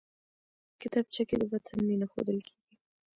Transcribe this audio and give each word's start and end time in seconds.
کتابچه 0.81 1.23
کې 1.29 1.35
د 1.39 1.43
وطن 1.51 1.79
مینه 1.87 2.05
ښودل 2.11 2.39
کېږي 2.47 2.75